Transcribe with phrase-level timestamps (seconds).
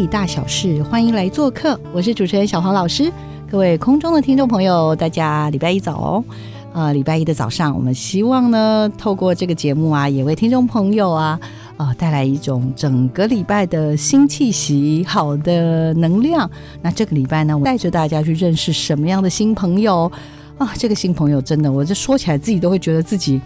[0.00, 3.12] 体大小事，欢迎来做客，我是主持人小黄老师。
[3.50, 6.24] 各位空中的听众朋友，大家礼拜一早哦。
[6.72, 11.38] 呃，礼拜一的早上，我们希望呢，透过这个节目啊，也为听众朋友啊，
[11.76, 16.50] 呃，带来一种整个礼拜的新气息、好的能量。
[16.80, 20.10] 那这个礼拜呢，我带着大家去认识什么样的新朋友
[20.56, 20.72] 啊？
[20.78, 23.38] 这个新朋友真的，我这说起来自己都会觉得自己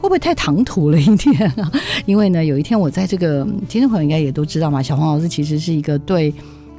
[0.00, 1.70] 会不会太唐突了一点啊？
[2.06, 6.32] 因为呢，有一天我在这个听众朋友应该也都知道嘛，小黄老师其实是一个对。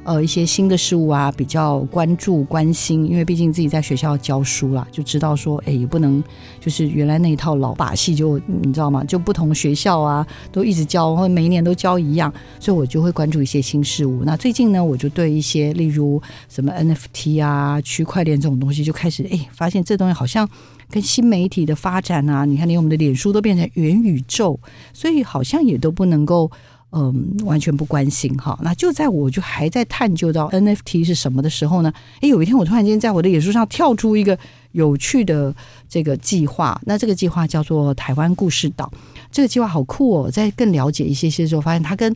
[0.04, 6.20] 呃，一些新的事物啊，比较关注、关心，因为毕竟自己在学校教书啦，就知道说，哎，也不能
[6.58, 9.04] 就是原来那一套老把戏，就你知道吗？
[9.06, 14.24] 就不同学校啊，都一直教，或每一年都教一样，所以我就会关注一些新事物。
[14.24, 20.48] 那最近呢，我就对一些例如什么 NFT 啊、区块链这种东西，就开始哎，发现这东西好像
[20.92, 24.60] 跟新媒体的发展啊，你看连我们的脸书都变成元宇宙，
[24.92, 26.48] 所以好像也都不能够。
[26.94, 28.58] 嗯，完全不关心哈。
[28.60, 31.90] 那就在我就还在探究到 NFT 是什么的时候呢？
[32.20, 34.38] 诶，有一天我突然间在我的脸书上跳出一个
[34.72, 35.56] 有趣的
[35.88, 36.78] 这个计划。
[36.84, 38.92] 那这个计划叫做台湾故事岛。
[39.30, 40.30] 这个计划好酷哦！
[40.30, 42.14] 在更了解一些些之后，发现他跟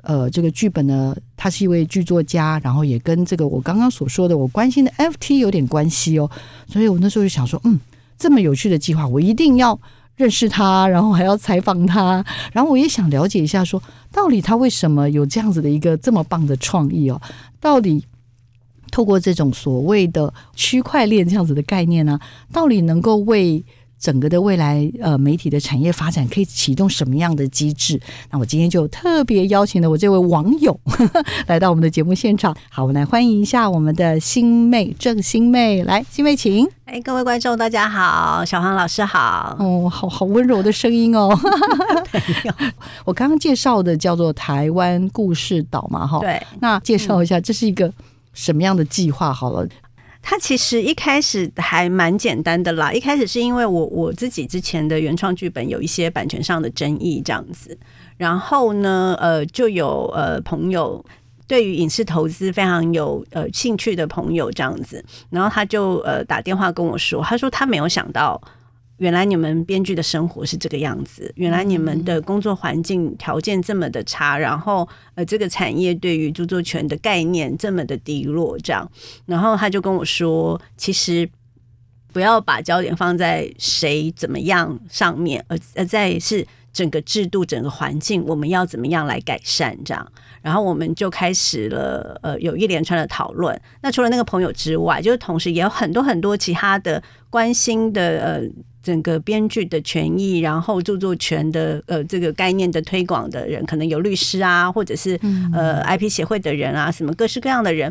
[0.00, 6.30] 呃这个剧本呢，他是一位剧作家，然后也跟这个我刚刚所说的我关心的 NFT 有点关系哦。
[6.66, 7.78] 所以我那时候就想说，嗯，
[8.18, 9.78] 这么有趣的计划，我一定要。
[10.16, 13.82] 认识他，然后还要采访他， 然后我也想了解一下，说
[14.12, 17.20] 到底他为什么有这样子的一个这么棒的创意哦？
[17.58, 18.06] 到底
[18.92, 22.16] 透过这种所谓的区块链这样子的概念呢，
[22.52, 23.64] 到底能够为？
[24.04, 27.98] 整个的未来，呃，媒体的产业发展可以启动什么样的机制？
[28.30, 30.78] 那我今天就特别邀请了我这位网友
[31.48, 32.54] 来到我们的节目现场。
[32.68, 36.68] 好，我们来欢迎一下我们的新妹郑新妹，来，新妹请。
[36.84, 39.56] 哎，各位观众大家好，小黄老师好。
[39.58, 41.34] 哦，好好温柔的声音哦。
[43.06, 46.18] 我刚刚介绍的叫做台湾故事岛嘛，哈。
[46.18, 46.38] 对。
[46.60, 47.90] 那介绍一下，这是一个
[48.34, 49.32] 什么样的计划？
[49.32, 49.66] 好了。
[50.26, 57.76] 它其实一开始还蛮简单的啦，一开始是因为我我自己之前的原创剧本有一些版权上的争议这样子，
[58.16, 61.04] 然后呢，呃，就有呃朋友
[61.46, 68.40] 对于影视投资非常有呃兴趣的朋友这样子，然后他就呃打电话跟我说，他说他没有想到。
[68.98, 78.88] 原来你们编剧的生活是这个样子，原来你们的工作环境条件这么的差，然后呃，这个产业对于著作权的概念这么的低落，这样，
[79.26, 81.28] 然后他就跟我说，其实
[82.12, 93.60] 不要把焦点放在谁怎么样上面，而而在是整个制度、整个环境，我们要怎么样来改善这样，然后我们就开始了呃，有一连串的讨论。
[93.82, 98.64] 那除了那个朋友之外，就是同时也有很多很多其他的关心的呃。
[98.84, 105.18] 整个编剧的权益，然后著作权的呃这个概念的推广的人，可能有律师啊，或者是
[105.54, 107.90] 呃 IP 协会的人啊，什么各式各样的人，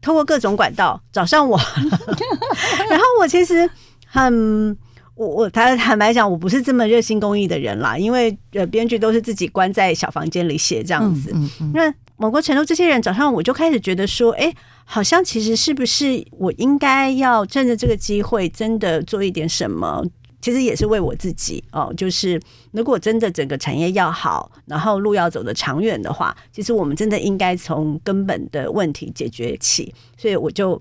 [0.00, 1.58] 通过各种管道找上我。
[2.88, 3.68] 然后我其实
[4.06, 4.76] 很
[5.16, 11.34] 我我坦坦白讲，我不是这么热心公益的人啦，因为呃编剧都是自己关在小房间里写这样子。
[11.74, 14.52] 那某个程度，这些人找上我就开始觉得说，哎，
[14.84, 20.04] 好像其实是不是我应该要趁着这个机会，真的做一点什么。
[20.40, 22.40] 其实也是为我自己哦，就是
[22.70, 29.92] 如果真的整个产业要好，然后路要走的长远的话，其实我们真的应该从根本的问题解决起。
[30.16, 30.80] 所以我就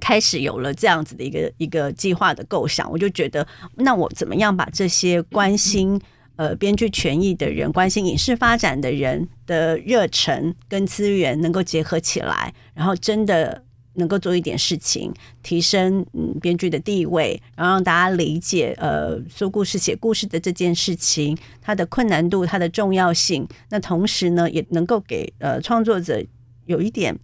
[0.00, 2.90] 开始有了这样子的一个一个计划的构想。
[2.90, 3.46] 我就觉得，
[3.76, 6.00] 那我怎么样把这些关心
[6.34, 13.62] 呃编剧权益的人、关心影视发展的人的热忱跟资源能够结合起来，然后真的。
[13.94, 15.12] 能够做一点事情，
[15.42, 23.46] 提升嗯编剧的地位，然后让大家理解呃说故事、写故事的这件事情，它的困难度、它的重要性。
[23.68, 26.22] 那同时呢，也能够给呃创作者
[26.64, 27.14] 有一点，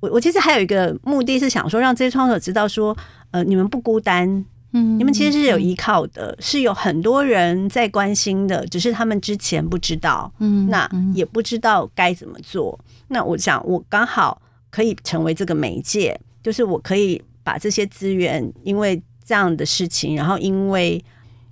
[0.00, 2.96] 我我其实还有一个目的是想说，让这些创作者知道说，
[3.30, 12.78] 呃，你们不孤单，嗯，你们其实是有依靠的，是有很多人在关心的，只是他们之前不知道，嗯，那也不知道该怎么做。
[13.06, 14.42] 那我想，我刚好。
[14.70, 21.02] 可以成为这个媒介，就是我可以把这些资源，因为这样的事情，然后因为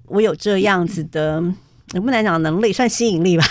[0.07, 1.41] 我有这样子的，
[1.93, 3.45] 能不能讲能力，算吸引力吧，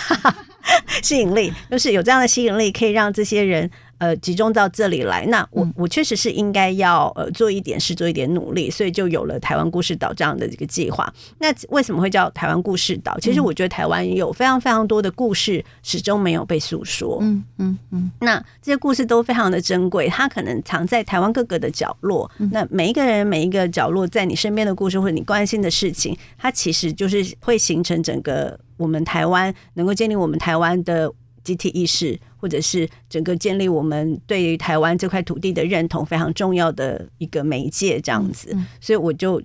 [1.02, 3.70] 吸引力就是有这样的吸引力，可以让这些人。
[3.98, 11.10] 呃，集中到这里来，那我我确实是应该要呃做一点事，做一点努力，所以就有了台湾故事岛这样的一个计划。
[11.38, 13.18] 那为什么会叫台湾故事岛？
[13.20, 17.18] 其实我觉得台湾有非常非常多的故事始终没有被诉说。
[17.22, 18.10] 嗯嗯嗯。
[18.20, 22.30] 那这些故事都非常的珍贵，它可能藏在台湾各个的角落。
[22.52, 31.10] 那每一个人每一个角落，在你身边的故事或者你关心的事情，它其实就是会形成整个我们台湾能够建立我们台湾的。
[31.46, 38.56] 集体意识，或者是整个建立我们对于台湾这块土地的认同，非常重要的一个媒介，这样子。
[38.80, 39.40] 所以我就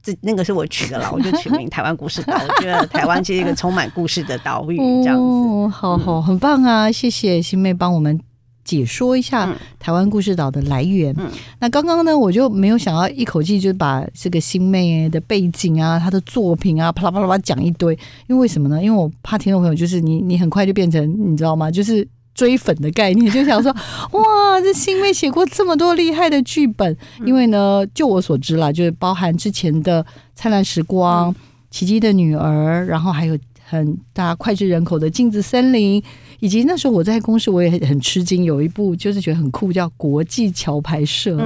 [0.00, 2.34] 这那个是我取的啦，我就取名台湾故事岛。
[2.46, 5.68] 我觉得台湾是一个充满故事的岛屿，这样子。
[5.74, 6.92] 好好，很棒啊！
[6.92, 8.20] 谢谢新妹帮我们。
[8.64, 11.14] 解说一下台湾故事岛的来源。
[11.58, 17.92] 那刚刚呢，我就没有想要一口气就把这个新妹的背景啊、她的作品啊，啪啦啪啦啪讲一堆。
[18.26, 18.82] 因为为什么呢？
[18.82, 21.70] 因为我怕听众朋友就是你，你很快就变成你知道吗？
[21.70, 26.96] 就是追粉的概念，就想说哇，这新妹写过这么多厉害的剧本。
[27.26, 30.02] 因为呢，就我所知啦，就是包含之前的
[30.34, 31.30] 《灿烂时光》、
[31.70, 36.00] 《奇迹的女儿》，然后还有很大脍炙人口的《镜子森林》。
[36.44, 41.38] 以及那时候我在公司，我也很吃惊，有一部就是觉得很酷，叫《国际桥牌社》。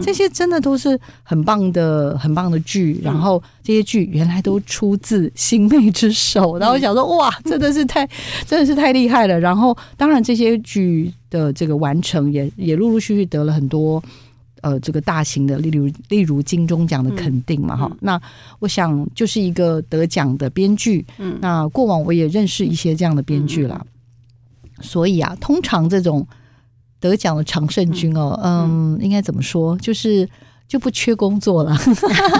[0.00, 2.98] 这些真的都是很棒的、很棒的剧。
[3.02, 6.56] 然后这些剧原来都出自星妹之手。
[6.56, 8.08] 然后我想说，哇，真的是太，
[8.46, 9.38] 真的是太厉害了。
[9.38, 14.02] 然后当然这些剧的这个完成，也 也陆陆续续得了很多
[14.62, 17.94] 呃这个大型的，例如例如金钟奖的肯定嘛，哈。
[18.00, 18.18] 那
[18.60, 21.04] 我想就是一个得奖的编剧。
[21.18, 23.86] 嗯，那过往我也认识一些这样的编剧了。
[24.80, 26.26] 所以啊，通常这种
[27.00, 29.76] 得奖的常胜军哦，嗯，应该怎么说？
[29.78, 30.28] 就是
[30.68, 31.76] 就不缺工作了。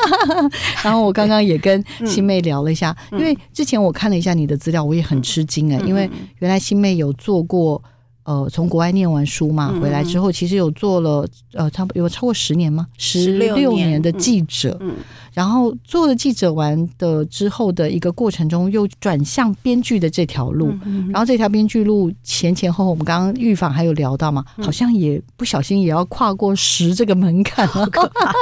[0.82, 7.82] 然后我刚刚也跟新妹聊了一下，因为之前我看了一下你的资料，我也很吃惊哎，因为原来新妹有做过。
[8.26, 12.88] 呃，从国外念完书嘛，回来之后其实有做了呃，差不多有超过十年吗？
[12.98, 14.96] 十六年的记者，嗯，
[15.36, 20.72] 然后做了记者完的之后的一个过程中，又转向编剧的这条路，
[21.10, 27.86] 然后这条编剧路前前后后，我们刚刚预防还有聊到嘛，好像也不小心也要跨过十这个门槛了，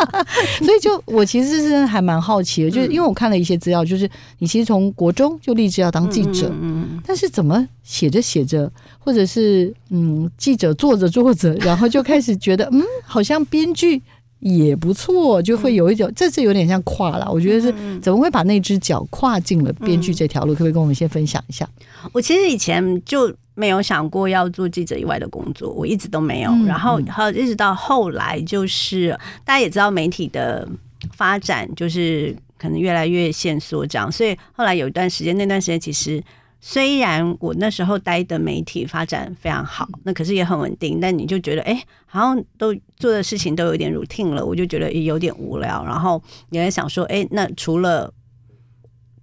[0.63, 4.09] 所以就我其实是还蛮好奇的，就是因为我看了一些资料，就是
[4.39, 8.71] 你其实从国中就立志要当记者，嗯，但是怎么写着写着。
[9.05, 14.01] 或者是嗯，记者做着做着，然后就开始觉得嗯，好像编剧
[14.45, 17.27] 也不错，就会有一种这次有点像跨了。
[17.33, 20.53] 我觉得是怎么会把那只脚跨进了编剧这条路？
[20.53, 21.67] 可不可以跟我们先分享一下？
[22.13, 26.51] 我其实以前就没有想过要做记者以外的工作，我一直都没有。
[26.67, 30.69] 然后好一直到后来，就是大家也知道媒体的
[31.17, 36.23] 发展，就是可能越来越线索这样，所以后来有一段时间，那段时间其实。
[36.67, 45.85] 虽然我那时候待的媒体发展非常好，那可是也很稳定，但你就觉得，哎，好像都做的事情都有点 routine 了，我就觉得也有点无聊。
[45.85, 48.11] 然后你在想说，哎，那除了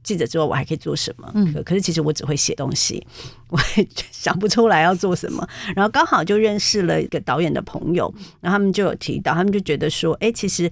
[0.03, 1.33] 记者之外，我还可以做什么？
[1.51, 3.03] 可可是其实我只会写东西，
[3.49, 5.43] 我也想不出来要做什么。
[5.75, 10.69] 然后刚好就认识了一个导演的朋友，然后他们就有提到，他们就觉得说，哎，其实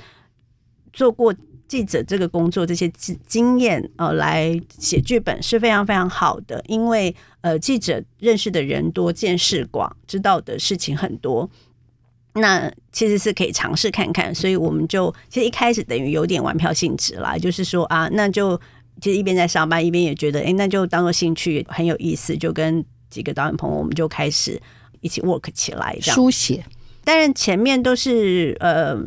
[0.94, 1.34] 做过。
[1.70, 11.48] 记者这个工作，这些经经验呃，来写剧本是非常非常好的，因为呃，记者认识的人多，见识广，知道的事情很多，
[12.34, 14.34] 那其实是可以尝试看看。
[14.34, 18.60] 所以我们就其实一开始等于有点玩票性质啦，就是说啊，那就
[19.00, 24.60] 其实一边在上班，一边也觉得，哎，那就当做兴趣很有意思，就跟几个导演朋友，我们就开始
[25.02, 26.66] 一起 work 起来，这样书写。
[27.04, 28.98] 但是前面都是呃。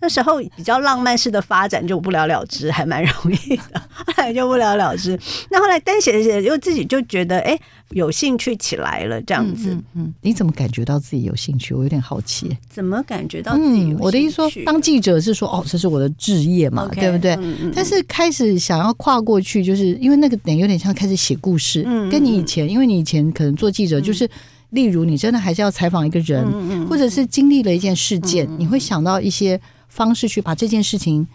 [0.00, 5.18] 那时候比较浪漫式的发展就不了了之，还蛮容易的， 后来就不了了之。
[5.50, 7.58] 那后来单写写又自己就觉得哎
[7.90, 9.76] 有兴趣起来了，这样子。
[9.94, 11.74] 嗯，你怎么感觉到自己有兴趣？
[11.74, 12.56] 我有点好奇。
[12.70, 13.94] 怎么感觉到自己？
[13.98, 17.38] 我的意思说，当记者是说哦，这是我的职业嘛，对不对？
[17.74, 24.26] 但是开始想要跨过去，就是因为那个点有点像开始写故事，跟你以前，因为你以前可能做记者，就是
[24.70, 29.60] 例如你真的还是要采访一个人，或者是经历了一件事件，你会想到一些。
[29.90, 31.26] 方式去把这件事情，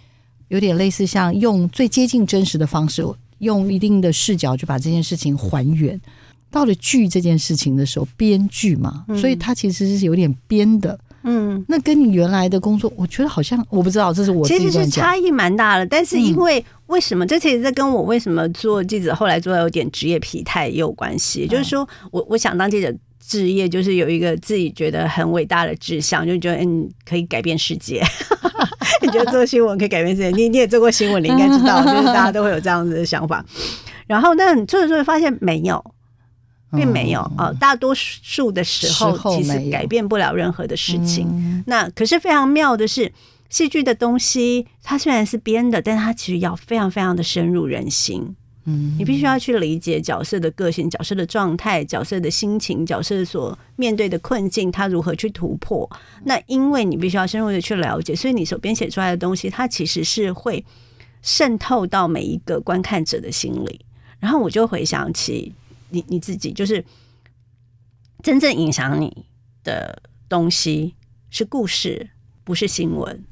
[0.47, 3.05] 有点类似像用最接近真实的方式，
[3.39, 6.01] 用一定的视角去把这件事情还原。
[6.49, 10.97] 到了剧这件事情的时候，编剧嘛，所以它其实是有点编的。
[11.23, 15.85] 嗯，那跟你原来的工作，我觉得好像我不知道，这是我其实是差异蛮大的。
[15.85, 17.27] 但是因为为什么？
[17.27, 21.45] 这其实在跟我为什么做记者，后来做到有点职业疲态也有关系。
[21.45, 22.95] 就是说我我想当记者。
[23.27, 28.03] 职业就是有一个自己觉得很伟大的志向，就觉得嗯可以改变世界，
[29.01, 30.29] 你觉得做新闻可以改变世界？
[30.29, 33.43] 你你也做过新闻，你应该知道，就是大家都会有这样子的想法。
[34.05, 35.83] 然后，但你做着做着发现没有，
[36.71, 41.27] 并没有啊、大多数的时候其实改变不了任何的事情。
[41.31, 43.11] 嗯那可是非常妙的是，
[43.49, 48.35] 戏剧的东西，它虽然是编的，但它其实要非常非常的深入人心。
[48.67, 55.89] 嗯你必须要去理解角色的个性、角色的状态、角色的心情、角色所面对的困境，他如何去突破。
[56.23, 60.65] 那因为你必须要深入的去了解，所以你手边写出来的东西，它其实是会
[61.21, 63.85] 渗透到每一个观看者的心里。
[64.19, 65.53] 然后我就回想起
[65.89, 66.83] 你你自己，就是
[68.23, 69.25] 真正影响你
[69.63, 70.95] 的东西
[71.29, 72.09] 是故事，
[72.43, 73.23] 不是新闻。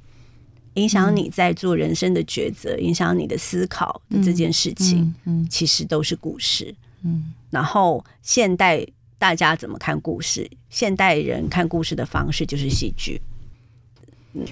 [0.76, 6.74] 影响你在做人生的抉择，影响你的思考的这件事情，嗯其实都是故事。
[7.04, 7.34] 嗯。
[7.50, 8.86] 然后现代
[9.20, 10.50] 大家怎么看故事？
[10.70, 13.22] 现代人看故事的方式就是戏剧。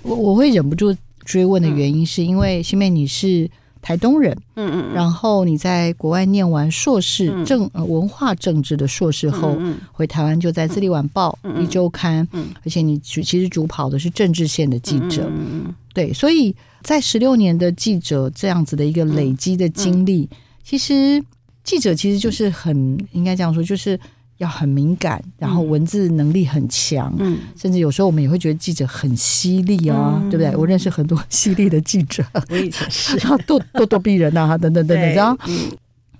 [0.03, 3.49] 我我会忍不住追问的原因，是因为新妹你是
[3.81, 7.43] 台东人，嗯嗯然后你在国外念完硕士嗯。
[7.43, 12.49] 政、呃文化政治的硕士后，嗯回台湾就在《自立晚报》嗯一周刊，嗯。
[12.63, 20.37] 而且你其实主跑的是政治线的记者，嗯对，所以在十六年的记者这样子的一个累积的经历，嗯。
[20.63, 21.23] 其实
[21.63, 23.99] 记者其实就是很应该这样说，就是
[24.37, 27.39] 要很敏感，然后文字能力很强，嗯。
[27.55, 30.55] 甚至有时候我们也会觉得记者很犀利啊，嗯对不对？
[30.55, 33.17] 我认识很多 犀利的记者，我以前 是。
[33.17, 35.71] 然后咄咄咄逼人啊，等等等等，对然后嗯。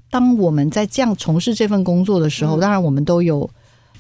[0.09, 2.59] 当我们在这样从事这份工作的时候，嗯。
[2.59, 3.49] 当然我们都有，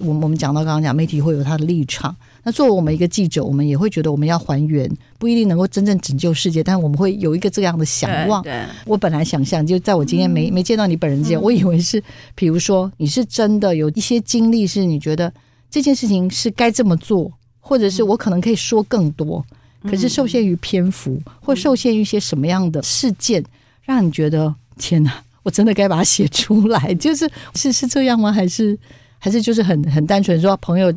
[0.03, 2.15] 我我们讲到刚刚讲媒体会有它的立场。
[2.43, 4.89] 那作为我们一个记者，我们也会觉得我们要还原，
[5.19, 8.41] 不一定能够真正拯救世界，但我们会有一个这样的想望。
[8.41, 12.03] 对，我本来想象，就在我今天没、没见到你本人之前，我以为是，
[12.33, 15.31] 比如说你是真的有一些经历，是你觉得
[15.69, 19.45] 这件事情是该这么做，或者是我可能可以说更多，
[19.83, 23.43] 可是受限于篇幅，或受限于一些什么样的事件，
[23.83, 26.91] 让你觉得天哪，我真的该把它写出来？
[26.95, 28.33] 就是是是这样吗？
[28.33, 28.75] 还是
[29.23, 30.91] 还是就是很很单纯说朋友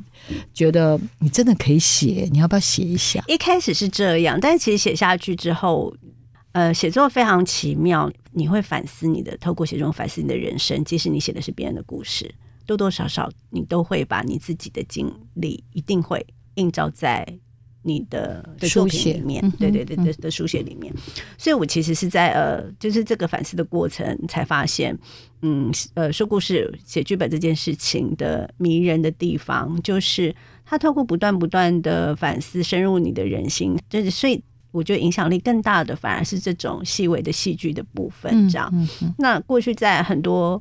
[0.54, 3.22] 觉得你真的可以写，你要不要写一下？
[3.28, 5.94] 一开始是这样，但其实写下去之后，
[6.52, 10.82] 呃，写作非常奇妙，你会反思你的，透过写中反思你的人生。
[10.84, 17.26] 即使你写的是别人的故事，多多少少你都会把你自己的经历一定会映照在
[17.84, 20.92] 你的的书写里面对对对的的书写里面。
[21.38, 24.98] 所以我其实是在呃，就是这个反思的过程才发现，
[25.42, 38.68] 嗯呃，说故事、写剧本这件事情的迷人的地方，就是它透过不断不断的反思，深入你的人心，就是所以我觉得影响力更大的反而是这种细微的戏剧的部分，这样。
[38.72, 40.60] 嗯嗯那过去在很多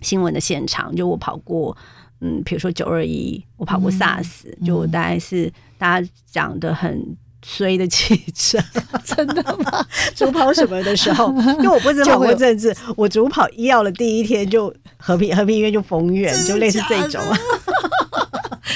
[0.00, 1.76] 新闻的现场，就我跑过，
[2.20, 7.16] 嗯，比如说九二一，我跑过 SARS，、就我大概是大家讲的很。
[7.40, 8.58] 衰的气质，
[9.06, 9.86] 真的吗？
[10.16, 11.32] 主跑什么的时候，
[11.62, 17.22] 因为我不是跑就会有过政治，我主跑医药的第一天就和平和平医院就封院，就类似这种。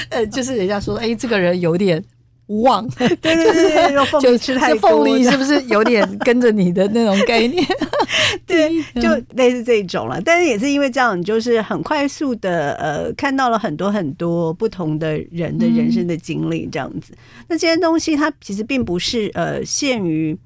[0.09, 2.01] 呃，就是人家说，哎，这个人有点
[2.47, 7.65] 旺，对对对对对，凤就梨吃太是多凤梨是不是有点跟着你的那种概念？
[8.45, 10.21] 对，嗯就类似这种了。
[10.21, 17.13] 但是也是因为这样，你就是很快速的呃，看到了很多很多不同的人的人生的经历，这样子。
[17.47, 20.37] 那这些东西它其实并不是呃限于。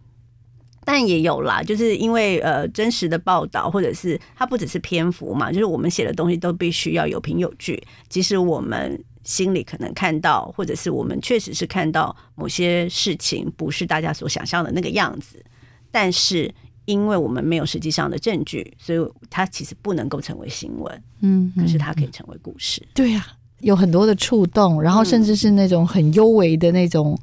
[0.89, 7.77] 但也有啦，就是因为呃真实的报道，或者是它不只是篇幅嘛，就是我们写的东西都必须要有凭有据。
[8.07, 15.43] 即使我们心里可能看到，或者是我们确实是看到某些事情不是大家所想象的那个样子，
[15.91, 16.49] 但是
[16.85, 22.81] 因为我们没有实际上的证据，所以它其实不能够成为新闻，嗯，可是它可以成为故事。
[22.93, 23.27] 对呀、
[23.59, 27.19] 有很多的触动，然后甚至是那种很幽微的那种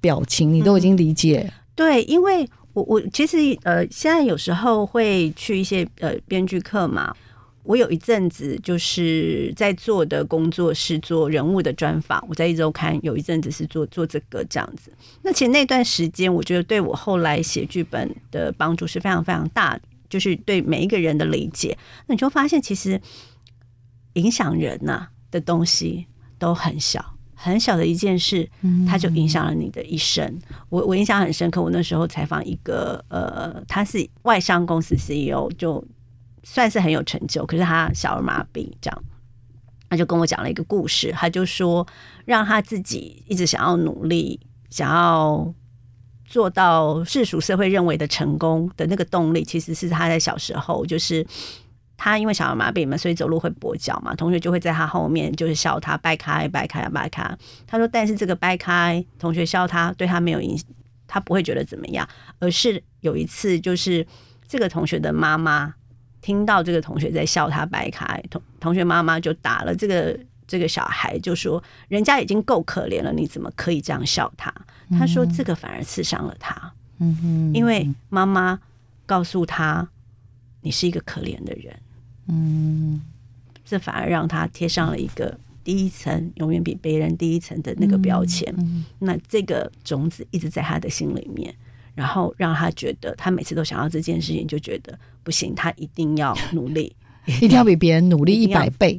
[0.00, 1.52] 表情，你都已经理解。
[1.74, 7.12] 对，因为我我其实呃，现在有时候会去一些呃编剧课嘛。
[7.62, 14.92] 我有一阵子就是在做的工作是做人物的专访，我在一周刊有一阵子是做做这个这样子。
[15.22, 21.76] 那其实那段时间，我觉得对我后来写剧本的帮助是非常非常大的，就是对每一个人的理解。
[22.06, 23.00] 那你就发现，其实
[24.14, 26.06] 影响人呐、的东西
[26.38, 27.04] 都很小。
[27.42, 28.46] 很小的一件事，
[28.86, 30.38] 它就影响了你的一生。
[30.68, 35.82] 我我印象很深刻，我那时候采访一个呃，他是外商公司 CEO，就
[36.42, 39.04] 算是很有成就，可是他小儿麻痹这样。
[39.88, 41.86] 他就跟我讲了一个故事，他就说
[42.24, 44.38] 让他自己一直想要努力，
[44.70, 45.52] 想要
[46.24, 51.26] 做到世俗社会认为的成功的那个动力，其实是他在小时候就是。
[52.02, 57.30] 他因为小儿麻痹嘛，所以走路会跛脚嘛，同学就会在他后面就是笑他掰开掰开掰开。
[57.66, 60.58] 他说，但是这个掰开，同学笑他，对他没有影，
[61.06, 64.06] 他不会觉得怎么样，而是有一次就是
[64.48, 65.74] 这个同学的妈妈
[66.20, 74.52] 听到这个同学在笑他白卡，同同学妈妈就打了这个这个小孩，就说人家已经够可怜了，你怎么可以这样笑他？
[74.98, 78.58] 他说这个反而刺伤了他，嗯哼，因为妈妈
[79.06, 79.88] 告诉他
[80.62, 81.76] 你是一个可怜的人，
[82.28, 83.00] 嗯。
[83.62, 88.52] 这反而让他贴上了一个第一层永远比别人低一层的那个标签。
[88.58, 88.84] 嗯。
[88.98, 91.54] 那这个种子一直在他的心里面，
[92.00, 96.96] 然后让他觉得他每次都想要这件事情，就觉得不行，他一定要努力，
[97.42, 98.98] 一定要比别人努力一百倍，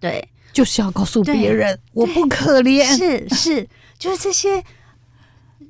[0.00, 2.82] 对，就是要告诉别人我不可怜。
[2.96, 3.68] 是是，
[3.98, 4.64] 就是这些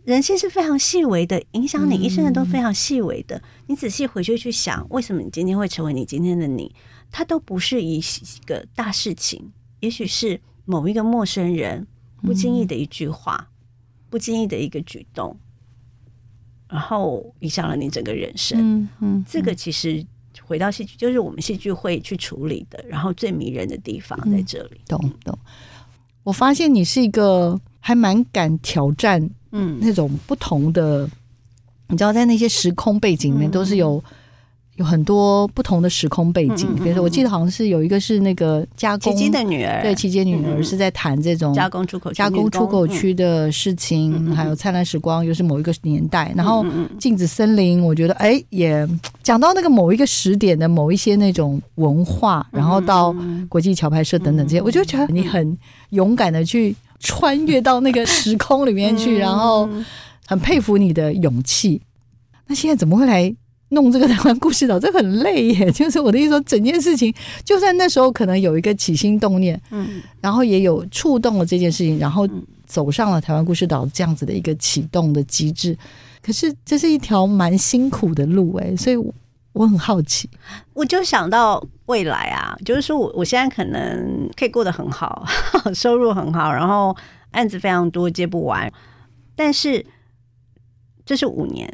[0.04, 3.42] 人性是非常细微的，影响你一生的都非常细微的。
[3.66, 6.72] 你仔细回去去想，为什么你今天会成为你今天的你，
[7.10, 8.00] 它都不是一
[8.46, 9.50] 个大事情，
[9.80, 11.84] 也许是某一个陌生人
[12.22, 13.50] 不经意的一句话，
[14.08, 15.36] 不经意的一个举动，
[16.70, 18.58] 然后影响了你整个人生。
[18.60, 20.04] 嗯嗯，这个其实
[20.46, 24.80] 回到戏剧，就是我们戏剧会去处理的，然后最迷人的地方在这里。
[24.86, 25.36] 懂懂。
[26.22, 31.08] 我发现你是一个还蛮敢挑战嗯，那种不同的，
[31.88, 34.02] 你知道，在那些时空背景里面嗯都是有。
[34.80, 36.66] 有很多不同的时空背景。
[36.70, 46.32] 嗯嗯，嗯比如说，我记得好像是有一个是那个加工的女儿，对奇杰女儿是在谈这种加工出口加工出口区的事情，还有灿烂时光，又是某一个年代。
[46.34, 46.64] 然后
[46.98, 48.88] 镜子森林，我觉得哎，也
[49.22, 53.46] 讲到那个某一个时点的某一些那种文化，然后到嗯。
[53.50, 55.58] 国际桥牌社等等这些，嗯我就觉得你很
[55.90, 59.84] 勇敢的去穿越到那个时空里面去， 然后嗯
[60.26, 61.82] 很佩服你的勇气。
[62.46, 63.34] 那现在怎么会来？
[63.70, 65.70] 弄这个台湾故事岛，这很累耶。
[65.72, 67.12] 就是我的意思说，整件事情，
[67.44, 75.76] 就算那时候可能有一个起心动念，嗯然后也有触动了这件事情，然后嗯走上了台湾故事岛这样子的一个启动的机制。
[76.22, 79.12] 可是这是一条蛮辛苦的路哎，所以我
[79.52, 80.28] 我很好奇，
[80.74, 85.24] 我就想到未来啊，就是说我我现在可能可以过得很好，
[85.74, 86.94] 收入很好，然后
[87.30, 88.70] 案子非常多，接不完，
[89.34, 89.86] 但是
[91.06, 91.72] 这是五年。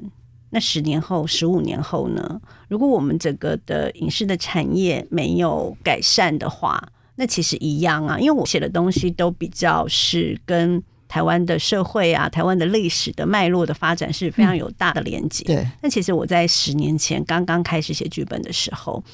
[0.56, 2.40] 那十年后、十五年后呢？
[2.66, 6.82] 如果我们整个的影视的产业没有改善的话，
[7.16, 8.18] 那其实一样啊。
[8.18, 15.44] 因为我写的东西都比较是跟台湾的社会啊、台湾的历史的脉络的发展是非常有大的连接。
[15.44, 19.04] 对，那其实我在十年前刚刚开始写剧本的时候，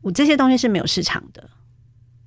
[0.00, 1.50] 我这些东西是没有市场的，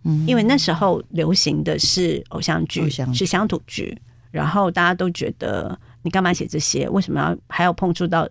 [0.03, 3.97] 嗯因为那时候流行的是偶像剧，偶像剧是乡土剧，
[4.29, 6.87] 然后大家都觉得你干嘛写这些？
[6.89, 8.27] 为什么要还要碰触到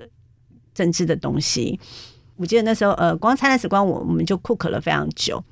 [0.75, 1.79] 政治的东西？
[2.37, 5.43] 我记得那时候，呃，光灿烂时光，我我们就 cook 了非常久。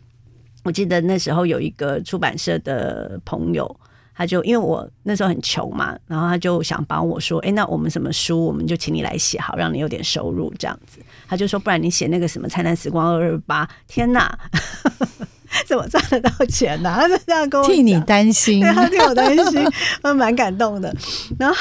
[0.63, 3.81] 我记得那时候有一个出版社的朋友，
[4.15, 14.39] 他就因为我那时候很穷嘛，然后他就想帮我说：“哎、那我们什么书，我们就请你来写，好让你有点收入这样子。”他就说：“不然你写那个什么《灿烂时光二二八》，天哪，
[15.67, 19.65] 怎么赚得到钱呢、他就这样跟我替你讲担心 对，他替我担心，
[20.03, 20.95] 我蛮感动的。
[21.39, 21.57] 然后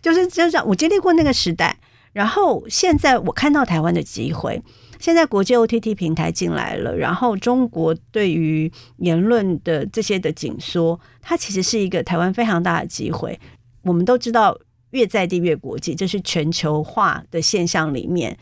[0.00, 1.76] 就是就是我经历过那个时代，
[2.12, 4.62] 然后现在我看到台湾的机会。
[5.00, 13.38] 现在国际 OTT 平台进来了，然后中国对于言论的这些的紧缩，它其实是一个台湾非常大的机会。
[13.82, 14.58] 我们都知道，
[14.90, 18.36] 越在地越国际，这是全球化的现象里面，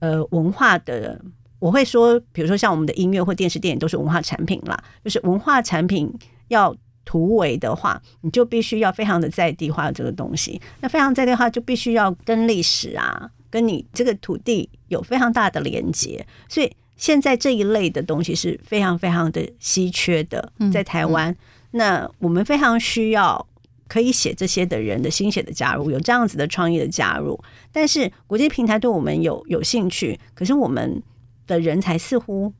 [0.00, 1.18] 呃，文化的
[1.64, 6.12] 我会说，比如说像我们的音乐或电视、电影都是文化产品啦，就是文化产品
[6.48, 10.60] 要突围的话，你就必须要非常的在地化这个东西。
[10.82, 16.26] 那非常在地化，就必须要跟历史啊，跟你这个土地有非常大的连接。
[16.50, 21.34] 所以现在这一类的东西是非常非常的稀缺的，在台湾。
[21.70, 23.46] 那我们非常需要
[23.88, 27.42] 可以写这些的人的心血的加入，有这样子的创意的加入。
[27.72, 31.02] 但是国际平台对我们有有兴趣，可是我们
[31.46, 32.52] 的人才似乎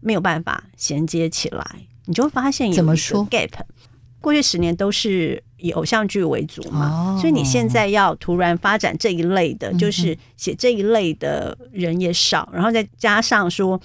[0.00, 1.64] 没有办法衔接起来，
[2.06, 3.50] 你就会发现有一个怎么说 gap。
[4.20, 13.80] 过去十年都是以偶像剧为主嘛，哦所以你现在要突然发展这一类的，就是写这一类的人也少，然后再加上说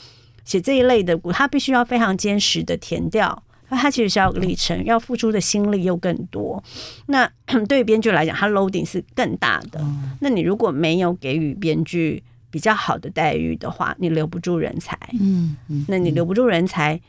[0.46, 3.44] 写这一类的，他必须要非常坚实的填掉。
[3.70, 6.64] 那它其实是要有历程，要付出的心力又更多。
[7.08, 7.30] 那
[7.68, 9.86] 对于编剧来讲，他 loading 是更大的。
[10.22, 14.98] 那你如果没有给予编剧比较好的待遇的话，你留不住人才。
[15.20, 17.00] 嗯嗯，那你留不住人才，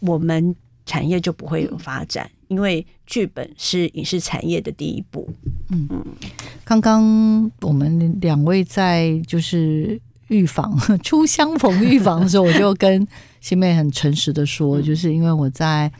[0.00, 5.28] 我们产业就不会有发展，因为剧本是影视产业的第一步。
[5.70, 5.86] 嗯。
[5.90, 6.04] 嗯。
[6.64, 13.06] 刚刚我们两位在就是预防 初相逢预防的时候，我就跟
[13.40, 15.90] 新妹很诚实的说，就是因为我在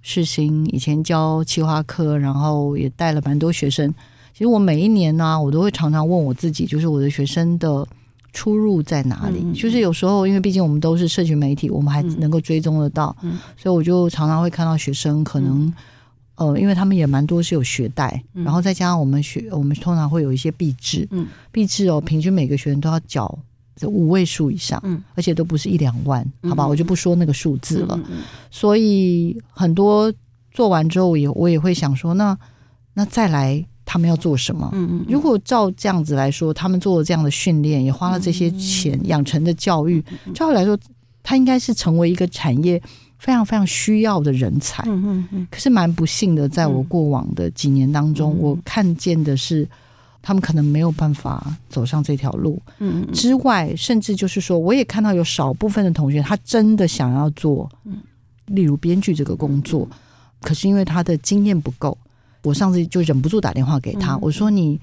[0.00, 3.92] 世新以前教企划课，然后也带了蛮多学生。
[4.32, 7.86] 其实我每一年呢，我都会常常问我自己，就是我的学生的
[8.34, 9.40] 出入在哪里？
[9.54, 13.16] 就是有时候，因为毕竟我们都是社群媒体，我们还能够追踪得到，
[13.56, 15.72] 所以我就常常会看到学生可能。
[16.36, 23.38] 呃，因为他们也蛮多是有学贷，然后再加上我们学，我们通常会有一些币制，嗯，币制哦，平均每个学生都要缴
[23.82, 27.96] 五位数以上，嗯，而且都不是一两万，好吧，我就不说那个数字了。
[28.50, 30.12] 所以很多
[30.50, 32.36] 做完之后，也我也会想说，那
[32.94, 34.68] 那再来他们要做什么？
[34.72, 40.04] 嗯嗯，如果照这样子来说，他们做了这样的训练，也花了这些钱养成的教育，
[40.34, 40.76] 照理来说，
[41.22, 42.82] 他应该是成为一个产业。
[43.16, 45.46] 非常非常需要的人才，嗯嗯嗯。
[45.50, 49.66] 可是蛮不幸的，在我过往的几年当中，我看见的是，
[50.20, 52.60] 他们可能没有办法走上这条路。
[52.80, 53.14] 嗯嗯。
[53.14, 57.70] 之外，甚至就是说，我也看到有少部分的同学，他真的想要做，
[58.46, 59.88] 例如编剧这个工作，
[60.42, 61.96] 可是因为他的经验不够，
[62.44, 64.80] 我上次就忍不住打电话给他，我说：“你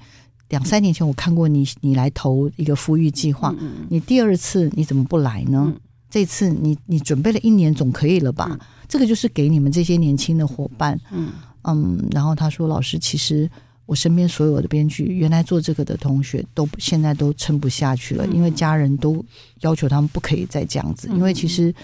[0.50, 3.54] 两三年前我看过你，你来投一个富裕计划，
[3.88, 5.72] 你第二次你怎么不来呢？”
[6.10, 8.58] 这次你你准备了一年总可以了吧？
[8.86, 11.00] 这个就是给你们这些年轻的伙伴。
[11.10, 11.30] 嗯
[11.62, 13.48] 嗯，然后他说：“老师，其实
[13.86, 19.24] 我身边所有的编剧，原来做这个的同学都现在都撑不下去了，因为家人都
[19.60, 21.08] 要求他们不可以再这样子。
[21.14, 21.74] 因为其实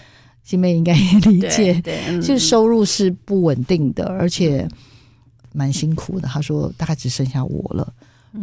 [0.43, 1.81] 新妹应该也理解，
[2.21, 4.69] 就是收入是不稳定的，而且
[5.53, 6.29] 蛮辛苦的。
[6.29, 7.93] 他说大概只剩下我了，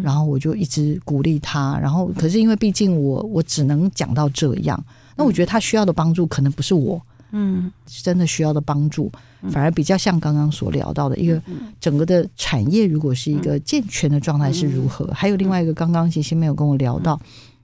[0.02, 1.78] 然后我就一直鼓励他。
[1.80, 4.82] 然后可是因为毕竟我我只能讲到这样。”
[5.18, 9.10] 那我觉得他需要的帮助可能不是我，嗯，真的需要的帮助，
[9.50, 11.42] 反而比较像刚刚所聊到的一个
[11.80, 15.10] 整个的产业，如果是一个健全的状态是如何？
[15.14, 17.18] 还有另外一个，刚刚其实没有跟我聊到，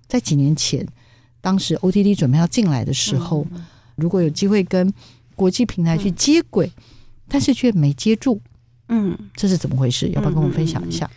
[0.07, 0.87] 在几年前，
[1.41, 3.45] 当时 OTT 准备要进来的时候，
[3.97, 4.93] 如果有机会跟
[5.35, 6.71] 国际平台去接轨，
[7.27, 8.39] 但是却没接住，
[8.91, 10.07] 嗯，这是怎么回事？
[10.09, 11.09] 要不要跟我分享一下？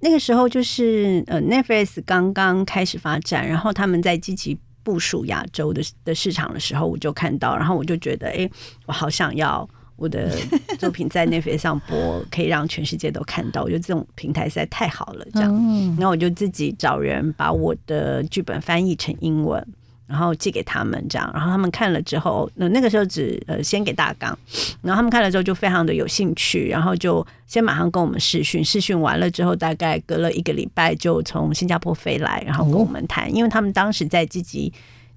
[0.00, 4.58] 那个时候就是呃，Netflix 刚刚开始发展，然后他们在积极。
[4.84, 8.48] 部署亚洲的的市场的时候，我就看到，然后我就觉得，哎，
[8.86, 10.34] 我好想要我的
[10.78, 13.62] 作品在 Netflix 上播，可以让全世界都看到。
[13.64, 15.52] 我觉得这种平台实在太好了，这样。
[15.98, 19.62] 然后我就自己找人把我的剧本翻译成英文。
[20.08, 24.36] 然后寄给他们，这样，然后他们看了之后，那那个时候只呃先给大纲，
[24.80, 34.72] 然后他们看了之后就非常的有兴趣，然后就先马上跟我们试训，试训完了之后，大概隔了一个礼拜就从新加坡飞来，然后跟我们谈，因为他们当时在积极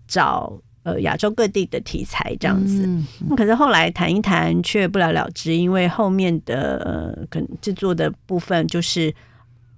[0.07, 0.51] 找
[0.83, 2.85] 呃亚洲各地的题材这样子，
[3.37, 9.13] 可是后来谈一谈却不了了之，因为后面的呃可能制作的部分就是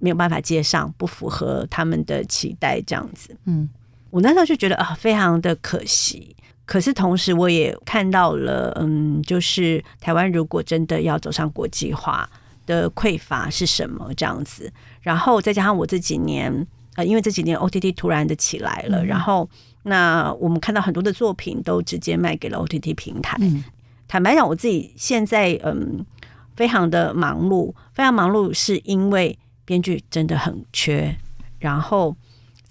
[0.00, 3.68] 没有办法接上，不符合他们的期待这样子，嗯。
[4.14, 6.36] 我那时候就觉得啊，非常的可惜。
[6.64, 12.30] 可是同时，我也看到了，嗯，就是台湾如果真的要走上国际化
[12.64, 14.72] 的匮乏是什么这样子。
[15.00, 19.50] 然后再加上我这几年，呃，因为这几年 OTT 突然的起来了，然后
[19.82, 23.36] 那我们看到很多的作品都直接卖给了 OTT 平台。
[24.06, 26.06] 坦白讲，我自己现在嗯，
[26.54, 31.16] 非常的忙碌，非常忙碌，是因为编剧真的很缺，
[31.58, 32.14] 然后。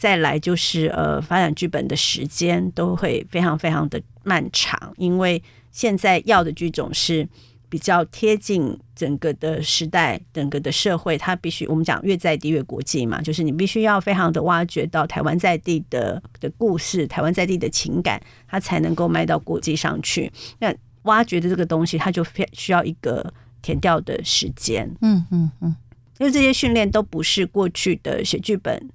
[0.04, 7.26] 再来就是呃，发展剧本的时间都会非常非常的漫长，因为现在要的剧种是
[7.70, 20.30] 比较贴近整个的时代、整个的社会，它必须我们讲越在地越国际嘛，就是你必须要非常的挖掘到台湾在地的的故事、台湾在地的情感，它才能够卖到国际上去。
[20.60, 24.94] 那挖掘的这个东西，它就非需要一个填掉的时间。
[25.00, 25.74] 嗯嗯嗯，
[26.20, 28.90] 因为这些训练都不是过去的写剧本。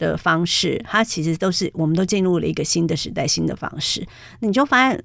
[0.00, 4.04] 的方式，它其实都是，我们都进入了一个新的时代，新的方式。
[4.40, 5.04] 你就发现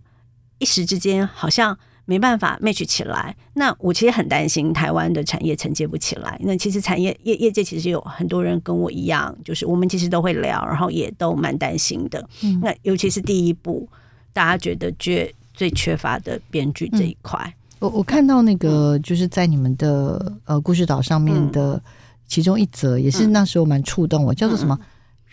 [0.58, 3.36] 一时之间好像没办法 match 起来。
[3.56, 6.40] 那我其实很担心台湾的产业承接不起来。
[6.42, 12.26] 那其实产业业业界其实有很多人跟我一样，就是我们其实都会聊，然后也都蛮担心的。
[12.62, 13.88] 那尤其是第一步，
[14.32, 17.54] 大家觉得最最缺乏的编剧这一块。
[17.80, 21.82] 我我看到那个就是在你们的呃故事岛上面的。
[22.28, 24.78] 其中一则也是那时候蛮触动我，叫做什么？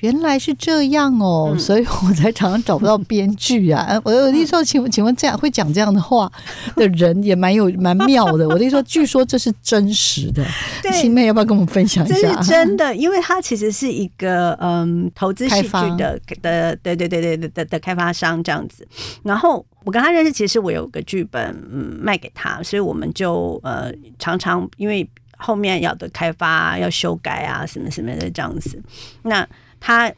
[0.01, 3.87] 原来是这样哦，所以我才常常找不到编剧啊。
[4.03, 6.29] 我有的时候，请请问这样会讲这样的话
[6.75, 8.49] 的人也蛮有蛮妙的。
[8.49, 10.45] 我那时候，据说这是真实的。
[10.93, 12.17] 新妹要不要跟我们分享一下？
[12.17, 18.85] 这是真的，因为它其实是一个嗯投资戏剧的的对对对对对的的开发商这样子。
[19.23, 25.09] 然后我跟他认识，其实我有个剧本嗯卖给他，所以我们就呃常常因为。
[25.43, 28.81] 后面要的开发要修改啊，什么什么的这样子。
[29.23, 29.47] 那
[29.81, 30.11] 他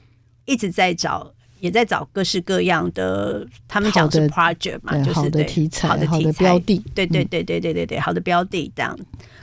[0.45, 8.97] 一直在找，也在找各式各样的，他们讲是 project 嘛，就是好的题材、好的标的，对对对对对对对，好的标的这样。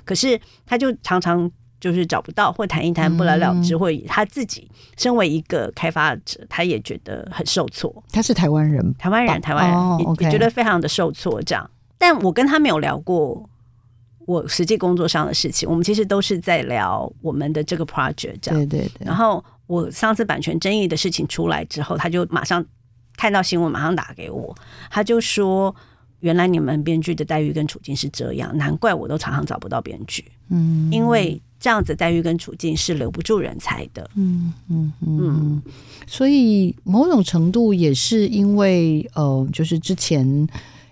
[0.05, 8.03] 可是他就常常就是找不到，或谈一谈不了了之，或他自己身为一个开发者，他也觉得很受挫。
[8.11, 11.41] 他是台湾人，台湾人，台湾人也也觉得非常的受挫。
[11.41, 11.67] 这样，
[11.97, 13.49] 但我跟他没有聊过
[14.25, 18.35] 我实际工作上的事情，我们其实都是在聊我们的这个 project。
[18.41, 19.05] 这样，对对对。
[19.05, 22.65] 然后我上次版权争议的事情出来之后，他就马上
[23.17, 24.55] 看到新闻，马上打给我，
[24.89, 25.75] 他就说
[26.21, 31.41] ：“原来你们编剧的待遇跟处境是这样，难怪我都常常找不到编剧。”嗯，因为。
[31.63, 34.09] 这样子待遇跟处境是留不住人才的。
[34.15, 35.61] 嗯嗯嗯，
[36.07, 40.25] 所以某种程度也是因为呃，就是之前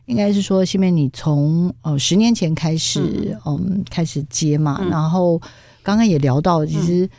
[0.10, 3.84] 应该是说，西面你从呃十年前开始嗯。
[3.90, 5.40] 开始接嘛，然后
[5.82, 7.10] 刚刚也聊到，其实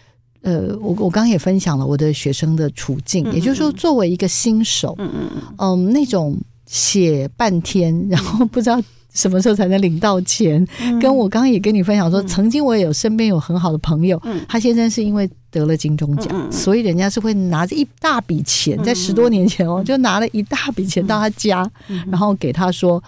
[0.42, 8.81] 呃我我刚刚也分享了我的学生的处境，也就是说作为一个新手，嗯嗯嗯，嗯那种写半天，然后不知道。
[9.12, 10.66] 什么时候才能领到钱？
[11.01, 21.68] 跟我刚刚也跟你分享说，曾经我也有身边有很好的朋友，他先生是因为得了金钟奖，所以人家是会拿着一大笔钱，在十多年前哦，就拿了一大笔钱到他家，
[22.11, 23.03] 然后给他说，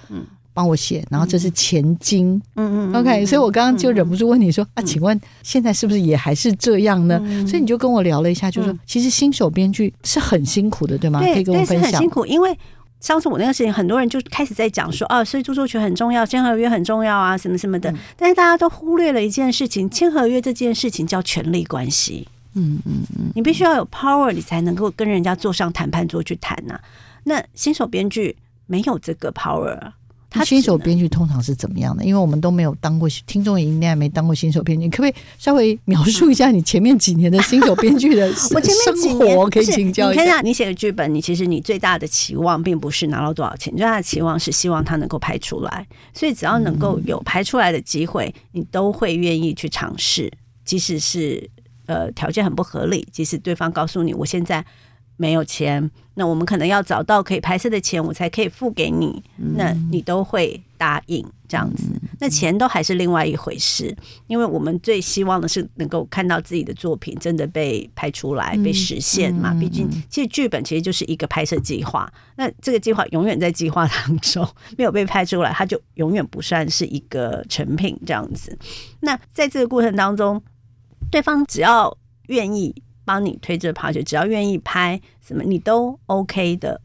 [0.52, 2.40] 帮我写，然后这是钱金。
[2.56, 7.18] 嗯嗯，OK，所以我刚刚就忍不住问你说啊，请问现在是不是也还是这样呢？
[7.46, 11.20] 所以你就跟我聊了一下，就说其实新手编剧是很辛苦的，对吗？
[11.20, 12.00] 可以跟我分享。
[12.00, 12.56] 辛苦，因为。
[13.02, 17.92] 上次我那个事情，很多人就开始在讲说，啊，所以著作权很重要，签合约很重要啊，什么什么的。
[18.16, 22.28] 但是大家都忽略了一件事情，签合约这件事情叫权力关系。
[22.54, 26.78] 嗯嗯嗯，你必须要有 power，你才能够跟人家坐上谈判桌去谈呐。
[27.24, 28.36] 那新手编剧
[28.66, 29.92] 没有这个 power。
[30.32, 32.02] 他新手编剧通常是怎么样的？
[32.04, 39.50] 因为我们都没有当过，听众也应该没当过新手编剧，可不可以稍微描述一下你前面几年的新手编剧的 我前面生活？
[39.50, 40.40] 可以请教一下。
[40.40, 45.86] 你写个剧本，你其实你最大的期望并不是拿到多少钱，最大的期望是希望它能够拍出来。
[46.14, 50.32] 所以只要能够有拍出来的机会，你都会愿意去尝试，
[50.64, 51.50] 即使是
[51.86, 54.64] 呃条件很不合理，即使对方告诉你我现在。
[55.22, 59.22] 没有钱，那我们可能要找到可以拍摄的钱，我才可以付给你。
[59.36, 61.84] 那你都会答应这样子？
[62.18, 69.54] 那钱都还是另外一回事，因为我们最希望的是能够看到自己的作品真的被拍出来、被实现嘛。
[69.60, 74.44] 毕竟，其实剧本其实就是一个拍摄计划，那这个计划永远在计划当中，
[74.76, 78.58] 没有被拍出来，它就永远不算是一个成品这样子。
[78.98, 80.42] 那在这个过程当中，
[81.12, 82.74] 对方只要愿意。
[83.04, 86.80] 帮你推这爬雪，只要愿意拍什么，你都 OK 的。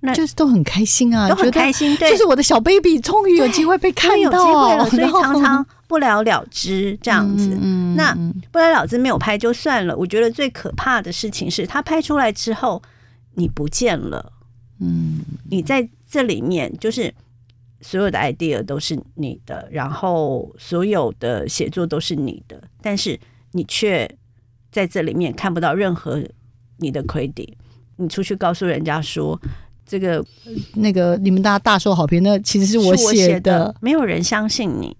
[0.00, 1.96] 那就是都很开心啊，都很开心。
[1.96, 7.48] 对，就是我的小 baby 终于有机会被看到了，所以 常常不了了之这样子。
[7.96, 8.14] 那
[8.52, 9.96] 不了了之没有拍就算了。
[9.96, 12.80] 我觉得最可怕的事情是他拍出来之后
[13.34, 14.32] 你不见了。
[14.78, 15.18] 嗯，
[15.50, 17.12] 你在这里面就是
[17.80, 23.18] 所有的 idea 都是你的，然后所有的写作都是你的，但是
[23.50, 24.08] 你却。
[24.70, 26.22] 在这里面看不到任何
[26.78, 27.52] 你的 credit，
[27.96, 29.40] 你出去告诉人家说
[29.86, 30.24] 这个
[30.74, 34.96] 那个你们大家大受好评，那其实是我写的，没有人相信你。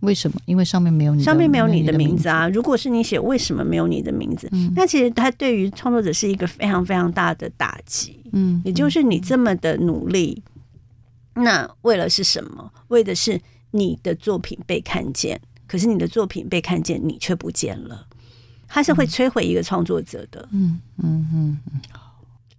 [0.00, 0.40] 为什么？
[0.44, 2.48] 因为上面没有你，上面没有你的名字啊！
[2.50, 4.48] 如果是你写，为什么没有你的名字？
[4.76, 8.22] 那其实它对于创作者是一个非常非常大的打击。
[8.32, 10.40] 嗯，也就是你这么的努力，
[11.34, 12.70] 那为了是什么？
[12.86, 13.40] 为的是
[13.72, 18.06] 你的作品被看见，可是你的作品被看见，你却不见了。
[18.68, 21.80] 它是会摧毁一个创作者的，嗯嗯嗯嗯，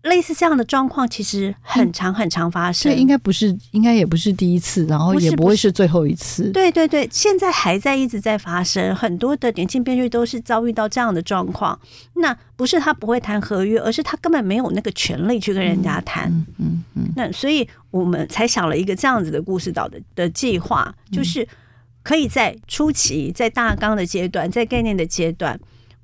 [0.04, 6.50] 类似这样的状况其实很常很常发生，应该不是，应该也不是第一次，然后也不会是最后一次。
[6.52, 11.78] 对对对，现在还在一直在发生，很多的年轻编剧都是遭遇到这样的状况。
[12.16, 16.32] 那不是他不会谈合约，而是他根本没有那个权利去跟人家谈。
[16.58, 21.48] 嗯嗯，那所以我们才想了一个这样子的故事岛的的计划，就是
[22.02, 25.60] 可以在初期、在大纲的阶段、在概念的阶段。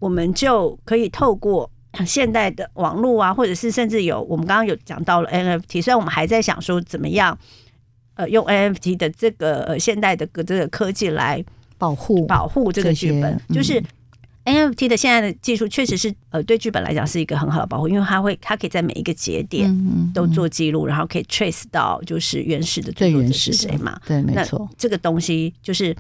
[0.06, 1.68] 我们就可以透过
[2.06, 7.36] 现代的网络啊，或者是甚至有我们刚刚有讲到了 NFT，虽然我们还在想说怎么样，
[8.14, 11.44] 呃，用 NFT 的这个呃现代的这个科技来
[11.80, 13.82] 保护保护这个剧本，就是
[14.44, 19.68] NFT 的现在的技术确实是呃对剧本来讲是一个很好的保护，因为它会它可以在每一个节点
[20.14, 24.00] 都做记录，然后可以 trace 到就是原始的最原始谁嘛？
[24.06, 25.96] 对，没错，这个东西就是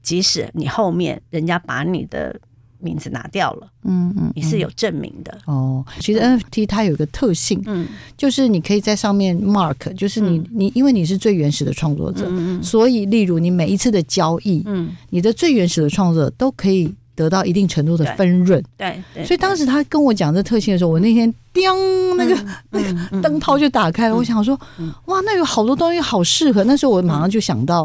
[0.00, 2.38] 即使你后面人家把你的
[2.80, 5.84] 名字拿掉了，嗯嗯，你是有证明的哦。
[6.00, 7.86] 其实 NFT 它有一个特性，嗯，
[8.16, 19.24] 就是你可以在上面 mark，就是你你因为你是最原始的创作者，嗯嗯，所以例如你每一次的交易，嗯，你的最原始的创作者都可以得到一定程度的分润，对对。
[19.24, 22.36] 所以当时他跟我讲这特性的时候，我那天叮那个
[22.70, 24.58] 那个灯泡就打开了，我想说，
[25.06, 26.62] 哇，那有好多东西好适合。
[26.64, 27.84] 那时候我马上就想到。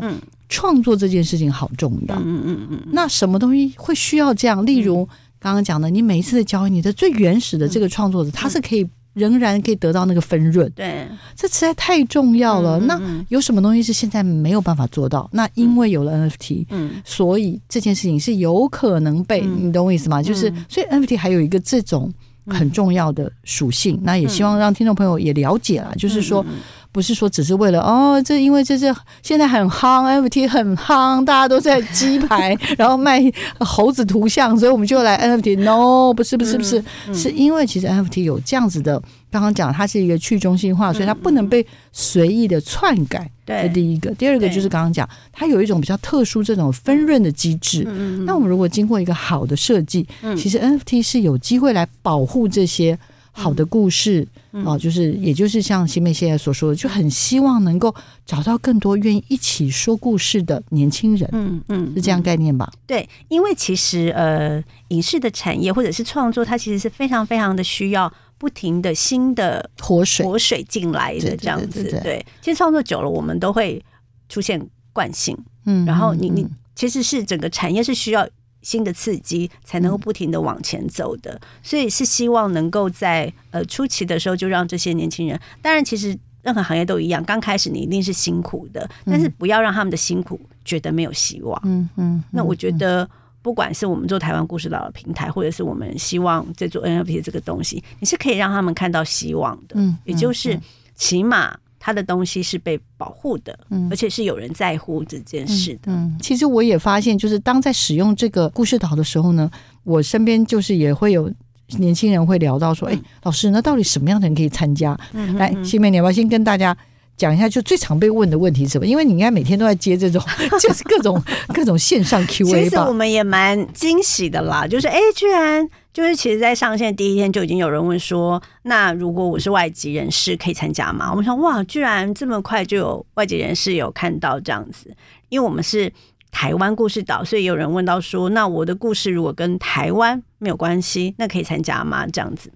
[0.54, 2.16] 创作这件事情好重要。
[2.18, 4.64] 嗯嗯嗯嗯，那什么东西会需要这样？
[4.64, 5.04] 例如
[5.40, 12.80] 刚刚讲的，你每一次的交易你的最原始的这个创作者，他是可以仍然可以得到那个分润，对，这实在太重要了。
[12.82, 15.28] 那有什么东西是现在没有办法做到？
[15.34, 20.22] 那因为有了 NFT，嗯所以这件事情是有可能被，嗯你懂我意思吗？
[20.22, 22.14] 就是所以 NFT 还有一个这种
[22.48, 26.44] 很重要的属性，那也希望让听众朋友也了解啦，就是说。
[26.48, 26.56] 嗯
[26.94, 33.20] 不是说只是为了哦，这因为这是现在很夯，NFT 很夯，大家都在鸡排， 然后卖
[33.62, 35.58] 猴子图像，所以我们就来 NFT。
[35.58, 39.02] No，不是不是不是，嗯是因为其实 NFT 有这样子的，
[39.34, 43.30] 刚刚讲它是一个去中心化，所以它不能被随意的篡改。
[43.46, 47.84] 这对，第一个，第二个就是刚刚讲，它有一种比较特殊这种分润的机制。
[47.88, 50.38] 嗯嗯那我们如果经过一个好的设计，嗯。
[50.38, 52.98] 其实 NFT 是有机会来保护这些
[53.32, 54.64] 好的故事嗯。
[54.64, 57.94] 哦、就是也就是像新妹现在所说的，就很希望能够
[58.26, 62.72] 找到更多愿意一起说故事的年轻人，嗯嗯是这样概念吧？
[62.88, 68.12] 对，因为其实呃，影视的产业或者是创作，它其实是非常非常的需要
[68.44, 71.82] 不停的新的活水，活水进来的这样子。
[72.04, 73.82] 对其实创作久了，我们都会
[74.28, 78.28] 出现惯性，嗯然后你你嗯其实是整个产业是需要。
[78.62, 91.62] 新的刺激才能够不停的往前走的，所以是希望能够在呃初期的时候就让这些年轻人，当然其实任何行业都一样，刚开始你一定是辛苦的，但是不要让他们的辛苦觉得没有希望。
[91.66, 93.06] 嗯嗯，那我觉得，
[93.44, 99.76] 不管是我们做台湾故事岛的平台，或者是我们希望在做 NFT 这个东西，你是可以让他们看到希望的。
[99.76, 100.60] 嗯也就是
[100.96, 103.60] 起码他的东西是被保护的，
[103.92, 105.92] 而且是有人在乎这件事的。
[105.92, 109.52] 嗯，其实我也发现，就是当在使用这个故事岛的时候呢，
[109.84, 111.30] 我身边就是也会有
[111.78, 114.98] 年轻人会聊到说，哎、老师，那到底什么样的人可以参加？
[115.12, 116.76] 嗯来，新梅，你要不要先跟大家
[117.16, 118.86] 讲一下，就最常被问的问题是什么？
[118.86, 120.22] 因为你应该每天都在接这种，
[120.60, 121.22] 就是各种
[121.54, 122.94] 各种线上 Q&A 实我吧。
[122.94, 131.10] 们也蛮惊喜的啦，就是哎、居然就是其实，在上线第一天就已经有人问说，那如果我是外籍人士，可以参加吗？
[131.12, 134.96] 我们想，哇，居然这么快就有外籍人士有看到这样子，
[135.30, 135.94] 因为我们是
[136.32, 142.08] 台湾故事岛，所以有人问到说，那我的故事如果跟台湾没有关系，那可以参加吗？
[142.08, 142.52] 这样子。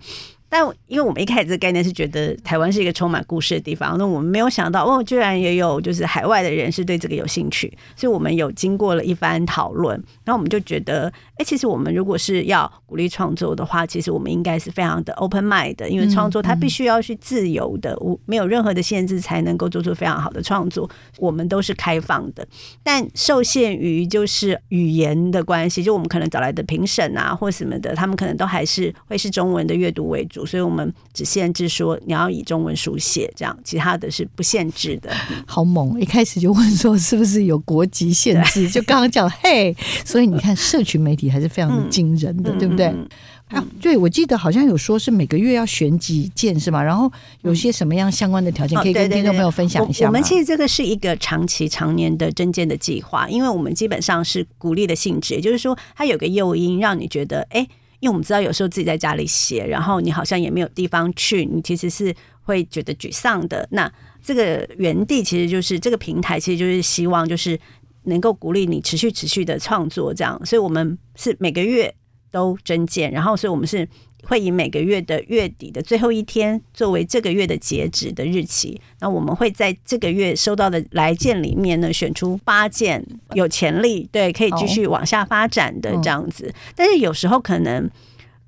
[0.50, 20.90] 但因为我们一开始这个概念是觉得台湾是一个充满故事的地方，那我们没有想到哦，居然也有就是海外的人是对这个有兴趣，所以我们有经过了一番讨论，然后我们就觉得，哎，其实我们如果是要鼓励创作的话，其实我们应该是非常的 open mind 的，因为创作它必须要去自由的，无没有任何的限制，才能够做出非常好的创作。
[21.18, 22.48] 我们都是开放的，
[22.84, 35.14] 但受限于就是语言的关系，就我们可能找来的评审啊或什么的，他们可能都还是会是中文的阅读为主，所以我们只限制说你要以中文书写，这样其他的是不限制的。
[35.46, 36.00] 好猛！
[36.02, 38.70] 一开始就问说是不是有国籍限制？
[38.70, 42.88] 就刚刚讲嘿，所以你看社群媒体还是非常的惊人的，对不对？
[42.88, 43.08] 嗯
[43.48, 46.84] 啊，对，我记得好像有说是每个月要选几件是吗？
[46.84, 47.10] 然后
[47.44, 50.10] 有些什么样相关的条件哦可以跟听众朋友分享一下吗？
[50.10, 57.66] 我我们其实这个是一个长期、常年的针见的计划，因为我们基本上是鼓励的性质，也就是说，它有个诱因，让你觉得，哎、
[58.00, 63.68] 因为我们知道有时候自己在家里写，然后你好像也没有地方去，你其实是会觉得沮丧的。
[63.72, 63.92] 那
[64.24, 67.60] 这个原地其实就是这个平台，其实就是希望就是
[68.04, 70.40] 能够鼓励你持续、持续的创作，这样。
[70.46, 71.94] 所以我们是每个月
[72.30, 73.88] 都增建，然后所以我们是
[74.28, 78.80] 会以每个月的月底的最后一天作为这个月的截止的日期。
[79.00, 86.54] 那我们会在这个月收到的来件里面呢，选出八件有潜力，对，可以继续往下发展的这样子。
[86.76, 87.90] 但是有时候可能。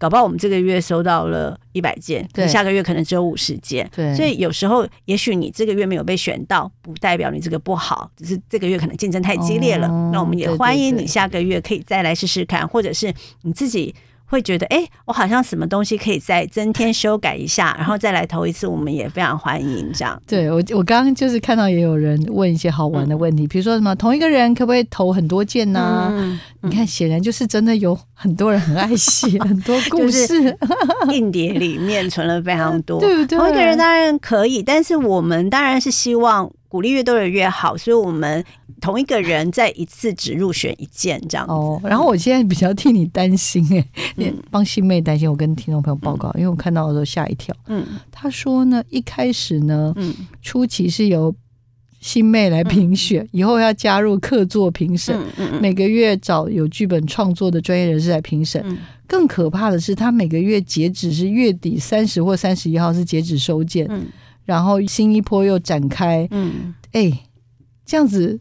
[0.02, 9.90] 搞不好我们这个月收到了一百件，下个月可能只有五十件，对所以有时候也许你这个月没有被选到，不代表你这个不好，只是这个月可能竞争太激烈了。
[9.90, 13.94] 哦那我们也欢迎你下个月可以再来试试看，或者是你自己
[14.30, 20.22] 会觉得，哎、我好像什么东西可以再增添修改一下， 然后再来投一次，我们也非常欢迎这样。
[20.28, 30.56] 对我，我刚刚就是看到也有人问一些好玩的问题，比如说什么同一个人可不可以投很多件呢、嗯，你看，显然就是真的有很多人很爱写很多故事，
[31.12, 33.38] 硬碟里面存了非常多， 对不对？
[33.38, 38.46] 同一个人当然可以，但是我们当然是希望鼓励越多人越好，所以我们
[38.80, 41.52] 同一个人在一次只入选一件这样子。
[41.52, 45.30] 哦，然后我现在比较替你担心哎、也帮新妹担心。
[45.30, 47.54] 我跟听众朋友报告，因为我看到的时候吓一跳。
[47.68, 50.14] 嗯他说呢，一开始呢，嗯
[50.44, 51.36] 初期是由
[52.00, 58.62] 新妹来评选，以后要加入客座评审，嗯嗯嗯每个月找有剧本创作的专业人士来评审。
[58.64, 58.78] 嗯
[59.10, 64.06] 更可怕的是，他每个月截止是月底三十或三十一号是截止收件，嗯
[64.50, 67.12] 然后新一波又展开，嗯，哎，
[67.86, 68.40] 这样子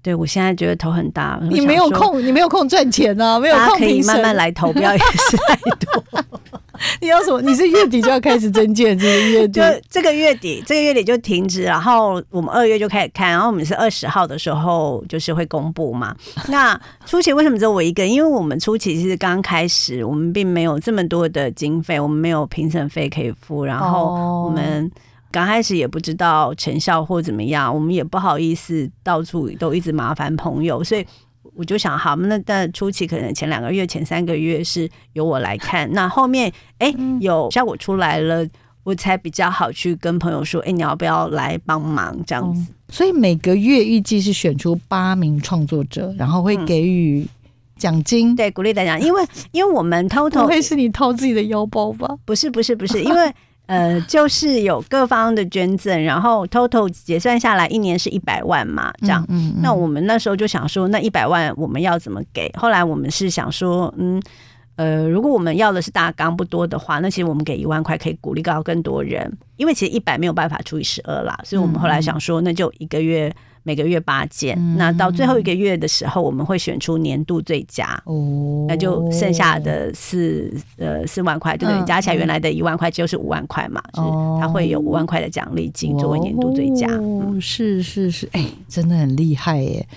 [0.00, 6.04] 对我现在觉得头很大，你没有空，你没有空赚钱啊，没有空可以慢慢来投标也是太多。
[7.00, 7.40] 你要什么？
[7.40, 16.14] 你是月底就要开始增建，这个月底 就这个月底，这个月底就停止，然后我们二月就开始看，然后我们是二十号的时候就是会公布嘛。
[16.48, 18.06] 那初期为什么只有我一个？
[18.06, 24.90] 因为我们初期是刚开始，我们并没有这么多的经费，我们没有评审费可以付，然后我们
[25.34, 31.04] 刚开始也不知道成效或怎么样，我们也不好意思到处都一直麻烦朋友，所以。
[31.56, 38.44] 我就想，好，那但初期可能前两个月、前三个月是由我来看，那后面哎有效果出来了，
[38.82, 42.72] 我才比较好去跟朋友说，哎，你要不要来帮忙这样子？
[42.88, 47.24] 所以每个月预计是选出八名创作者，然后会给予
[47.76, 52.16] 奖金，对，鼓励大家，因为因为我们偷偷会是你掏自己的腰包吧？
[52.24, 53.32] 不是，不是，不是，因为。
[53.66, 59.26] 呃，就是有各方的捐赠，然后 total 结算下来一年是一百万嘛，这样。
[59.62, 62.50] 那我们那时候就想说，那一百万我们要怎么给？
[62.58, 64.22] 后来我们是想说，嗯，
[64.76, 73.34] 呃，如果我们要的是大纲不多的话，那其实我们给一万块可以鼓励到更多人，因为其实一百没有办法除以十二啦，所以我们后来想说，那就一个月。
[73.64, 81.84] 每个月八件，那到最后一个月的时候，我们会选出年度最佳，哦，那就剩下的四呃四万块，对不对？
[81.86, 89.88] 加起来原来的一万块就是五万块嘛，哦，他会有五万块的奖励金作为年度最佳，哦，是是是，哎，真的很厉害耶！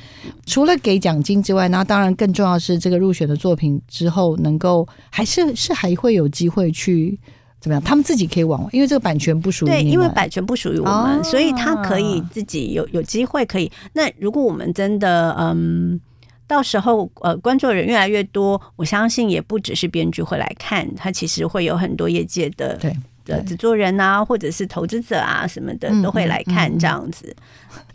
[0.46, 7.20] 除了给奖金之外，那当然更重要是这个入选的作品之后，能够还是是还会有机会去。
[7.60, 7.82] 怎么样？
[7.84, 13.72] 他们自己可以往，因为这个版权不属于对，因为版权不属于我们，所以他可以自己有有机会可以。
[13.94, 16.00] 那如果我们真的嗯，
[16.46, 22.96] 到时候呃，关注的人越来越多，我相信也不只是编剧会来看，他其实会有很多业界的对
[23.26, 27.36] 的制作人啊，或者是投资者啊什么的都会来看这样子。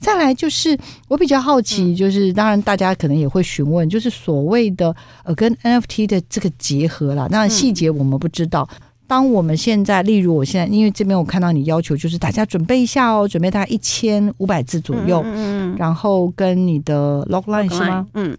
[0.00, 0.76] 再来就是
[1.08, 4.94] 我比较好奇，就是当然大家可能也会询问，就是所谓的
[5.24, 8.68] 呃跟 NFT 的这个结合啦，那细节我们不知道。
[9.12, 18.06] 当我们现在，例如我现在，因为这边我看到你要求就是大家准备一下哦，准备大概一千五百字左右，嗯嗯，然后跟你的 logline 是吗？
[18.14, 18.34] 嗯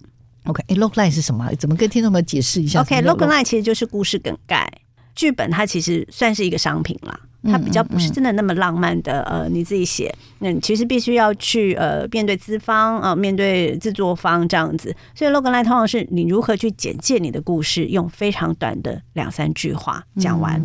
[0.46, 1.48] ，OK，哎，logline 是什么？
[1.60, 4.68] 怎么跟听众们解释一下？OK，logline 其实就是故事梗概，
[5.14, 7.20] 剧本它其实算是一个商品啦。
[7.44, 14.96] 它比较不是真的那么浪漫的，呃，你自己写，那你其实必须要去呃面对资方啊，面对制作方这样子。
[15.14, 20.62] 所以 logo line 通常是你如何去简介你的故事，用非常短的两三句话讲完。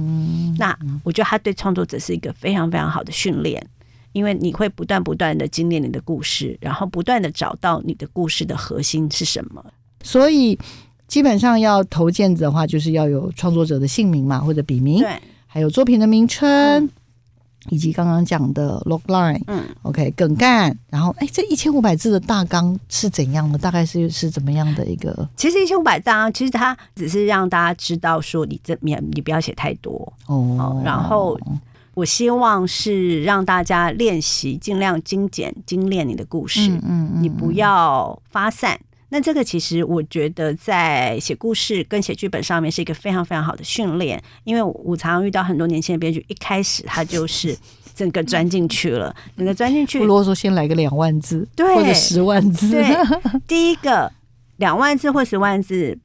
[0.56, 3.60] 那我觉得它对创作者是一个非常非常好的训练，
[4.12, 9.64] 因为你会不断不断的精炼你的故事，然后不断的找到你的故事的核心是什么。
[10.04, 10.56] 所以
[11.08, 15.00] 基本上要投件子的话，就是要有创作者的姓名嘛，或者笔名。
[15.00, 15.18] 对。
[15.48, 16.88] 还有作品的名称，
[17.70, 23.58] 以及刚刚讲的 log line，嗯，OK，梗概，然后，哎，这一千五百字的大纲是怎样的？
[23.58, 25.28] 大概是是怎么样的一个？
[25.36, 30.80] 其实一千五百字，其实它只是让大家知道说，你这面你不要写太多哦。
[30.84, 31.38] 然后，
[31.94, 38.78] 我希望是让大家练习，尽量精简精炼你的故事，嗯，你不要发散。
[39.10, 47.56] 那这个其实我觉得在写故事跟写剧本上面是一个非常非常好的训练，因为我常常遇到很多年轻的编剧，一开始他就是
[47.94, 52.70] 整个钻进去了，整个钻进去，不啰嗦，先来个两万字，对，或者十万字。
[52.70, 52.84] 对，
[53.48, 54.12] 第一个
[54.58, 55.98] 两万字或十万字，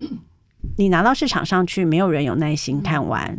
[0.77, 3.37] 你拿到市场上去，没有人有耐心看完，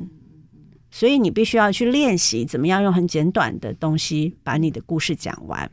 [0.91, 5.71] 所以你必须要去练习怎么样用很简短的东西把你的故事讲完。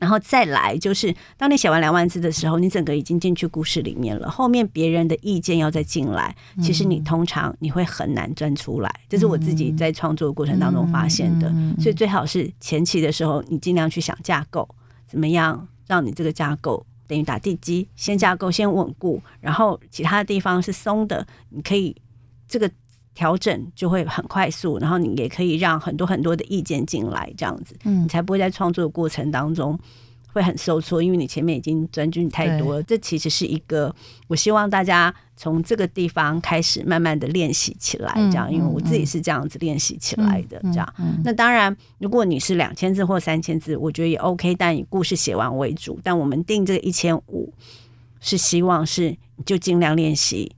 [0.00, 4.30] 然后再来就是，当你写完两万字的时候，你整个已经进去故事里面了。
[4.30, 8.90] 后面别人的意见要再进来，其实你通常你会很难钻出来。
[9.10, 11.52] 这是我自己在创作过程当中发现的。
[11.78, 14.66] 所以最好是前期的时候，你尽量去想架构，
[15.06, 21.94] 怎么样让你这个架构等于打地基，先架构先稳固，然后其他的地方是松的，你可以
[22.48, 22.70] 这个。
[23.20, 29.78] 调整就会很快速，然后你也可以让很多很多的意见进来，这样子，嗯，你才不会在创作的过程当中
[30.32, 32.82] 会很受挫，因为你前面已经钻进太多了。
[32.84, 33.94] 这其实是一个，
[34.26, 40.94] 我希望大家从这个地方开始慢慢的练习起来，这样，因为我自己是这样子练习起来的，这样。
[41.22, 46.00] 那当然，如果你是两千字或三千字，我觉得也 OK，但以故事写完为主。
[46.02, 47.52] 但我们定这个一千五，
[48.18, 49.14] 是希望是
[49.44, 50.50] 就尽量练习。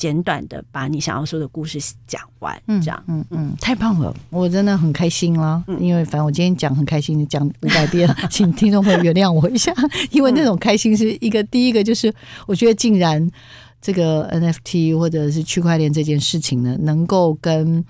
[0.00, 5.62] 简短的把你想要说的故事讲完，这样，嗯嗯，太棒了，我真的很开心了。
[5.78, 9.70] 因为反正我今天讲很开心，讲五百遍， 请听众朋友原谅我一下。
[10.10, 12.10] 因为那种开心是一个第一个，就是
[12.46, 13.30] 我觉得竟然
[13.82, 17.84] 这个 NFT 或者是区块链这件事情呢，能够跟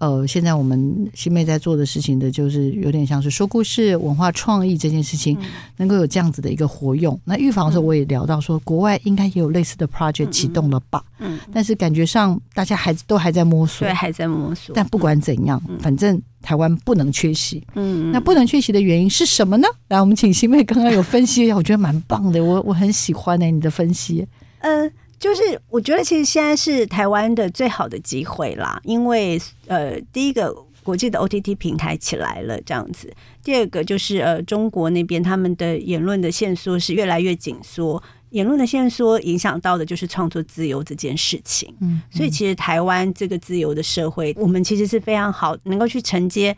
[0.00, 5.36] 呃，现在我们新妹在做的事情的，就是有点像是说故事、文化创意这件事情，
[5.76, 7.18] 能够有这样子的一个活用。
[7.24, 11.02] 那预防的时候，我也聊到说，国外应该也有类似的 project 启动了吧？
[11.18, 14.72] 嗯，但是感觉上大家还都还在摸索，对，还在摸索。
[14.74, 17.66] 但不管怎样，反正台湾不能缺席。
[17.74, 19.66] 嗯，那不能缺席的原因是什么呢？
[19.88, 24.24] 来，我们请新妹刚刚有分析一下，我觉得蛮棒的，我我很喜欢呢你的分析。
[24.60, 24.90] 嗯。
[25.18, 30.54] 就是我觉得其实现在是台湾的最好的机会啦，因为呃，第一个
[30.84, 33.12] 国际的 OTT 平台起来了这样子，
[33.42, 38.00] 第二个就是呃，中国那边他们的言论的线索是越来越紧缩，
[38.30, 41.74] 言论的线索影响到的就是创作自由这件事情。
[41.80, 46.56] 嗯，所以其实台湾这个自由的社会，我们其实是非常好能够去承接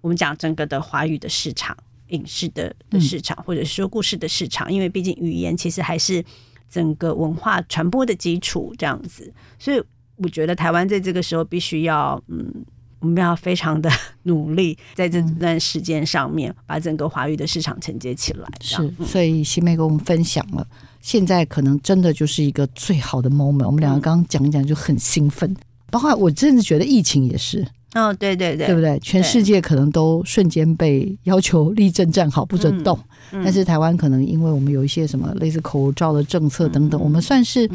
[0.00, 1.76] 我们讲整个的华语的市场、
[2.08, 6.24] 影视的的市场，或者说故事的市场，因为毕竟语言其实还是。
[6.70, 9.82] 整个文化传播的基础这样子，所以
[10.16, 12.52] 我觉得台湾在这个时候必须要，嗯，
[13.00, 13.90] 我们要非常的
[14.24, 18.48] 努力，在这段时间上面把整个华语的市场承接起来。
[18.60, 20.66] 是，所以新妹跟我们分享了，
[21.00, 23.66] 现在可能真的就是一个最好的 moment。
[23.66, 25.56] 我们两个刚刚讲一讲就很兴奋，
[25.90, 27.66] 包括我真的觉得疫情也是。
[27.94, 28.98] 哦，对对对，对不对？
[29.00, 32.98] 全世界可能都瞬间被要求立正站好，不准动。
[33.30, 37.68] 但是台湾可能因为我们有一些什么类似口罩的政策等等，我们算是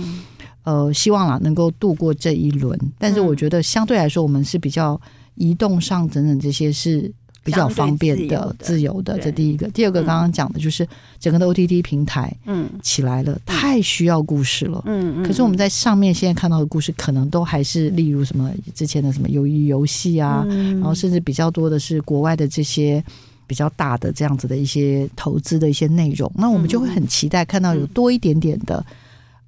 [0.63, 2.79] 呃希望啦能够度过这一轮。
[2.99, 4.99] 但是我觉得相对来说，我们是比较
[5.35, 7.11] 移动上等等这些是。
[7.43, 9.67] 比较方便的、自由的，这第一个。
[9.69, 10.87] 第二个，刚刚讲的就是
[11.19, 15.23] 整个的 OTT 平台，嗯，起来了，太需要故事了，嗯嗯。
[15.25, 23.03] 可是我们在上面现在看到的故事，可能都还是例如什么之前的什么鱿鱼游戏啊，然后甚至比较多的是国外的这些
[23.45, 26.31] 比较大的这样子的一些投资的一些内容。
[26.35, 28.85] 那我们就会很期待看到有多一点点的，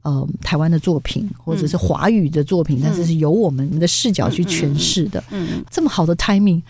[0.01, 5.23] 呃，台湾的作品或者是华语的作品，但是是由我们的视角去诠释的。
[5.31, 6.61] 嗯，这么好的 timing。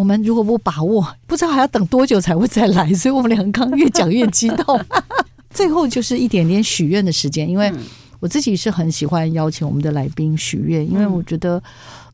[0.00, 4.80] 我们如果不把握，不知道还要等多久才会再来，所以我们两个刚越讲越激动。
[5.52, 7.70] 最后就是一点点许愿的时间，因为
[8.18, 11.62] 我自己是很喜欢邀请我们的来宾许愿，因为我觉得，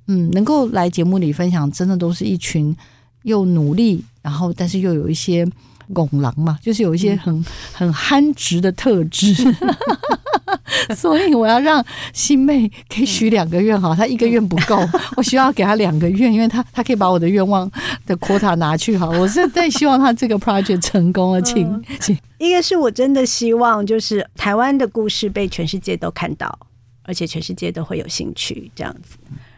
[0.09, 2.77] 嗯，能够来节目里分享，真的都是一群
[3.23, 5.47] 又努力，然后但是又有一些
[5.93, 9.35] 拱狼嘛，就是有一些很很憨直的特质。
[10.95, 14.79] 所以我要让新妹可以许两个愿哈，她一个愿不够，
[15.17, 17.71] 我需要给她两个愿，因为她她可以把我的愿望
[18.07, 19.09] 的 quota 拿去哈。
[19.09, 22.17] 我是在希望她这个 project 成功了，请请。
[22.39, 26.57] 一个是我真的希望，就是台湾的故事被全世界都看到，
[27.03, 29.17] 而且全世界都会有兴趣这样子。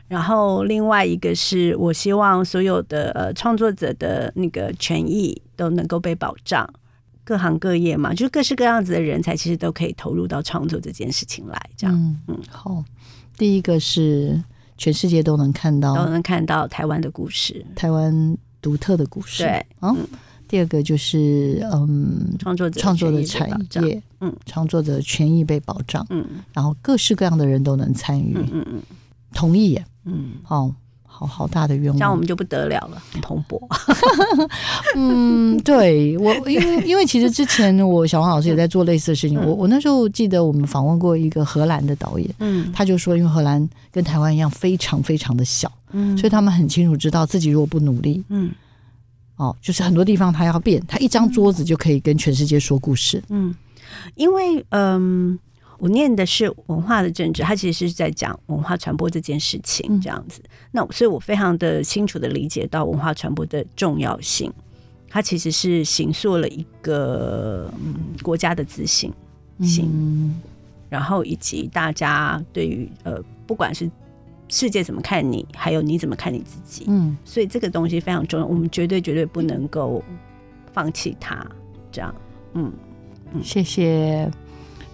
[0.08, 6.68] 然后另外一个是我希望所有的呃创作者的那个权益都能够被保障。
[7.24, 11.70] 各行各业嘛，就是各式各样子的人才，其实都可以投入到创作这件事情来。
[11.76, 12.82] 这样，嗯，好。
[13.36, 14.42] 第一个是
[14.78, 19.42] 全世界都能看到，都能看到台湾的故事，台湾独特的故事。
[19.42, 19.94] 对，嗯。
[20.48, 23.46] 第二个就是嗯，创作者创作的产
[23.84, 28.82] 业，嗯，创作者权益被保障，嗯，然后各式各样的人都能参与，嗯嗯，
[29.34, 29.78] 同意，
[30.08, 30.72] 嗯，好。
[31.10, 33.58] 好好大的愿望，这样我们就不得了了，蓬勃。
[34.94, 39.36] 嗯，对我，因为因为其实之前我小黄老师也在做类似的事情。
[39.40, 48.52] 我我那时候记得我们访问过一个荷兰的导演，嗯，他就说，因为荷兰跟台湾一样非常非常的小，嗯，所以他们很清楚知道自己如果不努力，嗯，
[49.38, 53.52] 哦，就是很多地方他要变，他一张桌子就可以跟全世界说故事，嗯，
[54.14, 55.36] 因为嗯。
[55.78, 60.42] 我念的是文化的政治，它其实是在讲文化传播这件事情，这样子。
[60.72, 64.52] 那所以我非常的清楚的理解到文化传播的重要性，
[65.08, 69.12] 它其实是形塑了一个嗯国家的自信
[69.60, 70.34] 心，
[70.88, 73.88] 然后以及大家对于呃，不管是
[74.48, 80.02] 世界怎么看你，还有你怎么看你自己，嗯，所以这个东西非常重要，我们绝对绝对不能够
[80.72, 81.46] 放弃它。
[81.92, 82.14] 这样，
[82.54, 82.72] 嗯
[83.32, 84.28] 嗯，谢谢。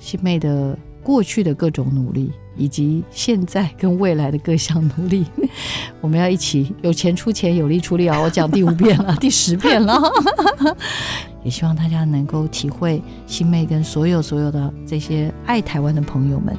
[0.04, 5.24] 新妹的过去的各种努力，以及现在跟未来的各项努力，
[6.02, 8.20] 我们要一起有钱出钱，有力出力啊！
[8.20, 9.98] 我讲第五遍了， 第十遍了，
[11.42, 16.54] 也希望大家能够体会新妹跟所有所有的这些爱台湾的朋友们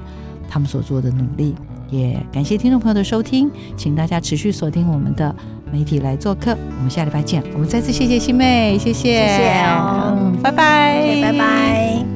[0.49, 1.53] 他们所做的努力。
[1.91, 5.33] 也感谢听众朋友的收听，请大家持续锁定我们的
[5.71, 6.57] 媒体来做客。
[6.77, 7.43] 我们下礼拜见。
[7.53, 12.14] 我们再次谢谢新妹，谢谢，谢谢哦，拜拜，拜拜。